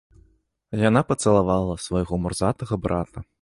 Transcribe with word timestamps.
Яна 0.89 1.03
пацалавала 1.11 1.77
свайго 1.89 2.13
мурзатага 2.25 2.73
брата. 2.89 3.27